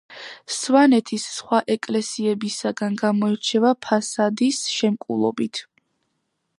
სვანეთის 0.53 1.25
სხვა 1.33 1.59
ეკლესიებისაგან 1.75 2.97
გამოირჩევა 3.03 3.75
ფასადის 3.89 4.65
შემკულობით. 4.79 5.67